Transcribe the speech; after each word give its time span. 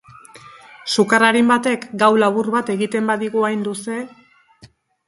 Sukar 0.95 1.25
arin 1.27 1.51
batek 1.53 1.85
gau 2.05 2.11
labur 2.25 2.51
bat 2.57 2.73
egiten 2.79 3.13
badigu 3.13 3.47
hain 3.51 3.65
luze... 3.71 4.03